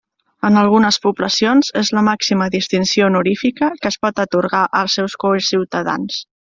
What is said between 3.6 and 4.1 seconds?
que es